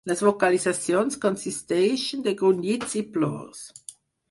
Les 0.09 0.21
vocalitzacions 0.27 1.19
consisteixen 1.25 2.25
de 2.29 2.35
grunyits 2.41 2.99
i 3.03 3.07
plors. 3.19 3.65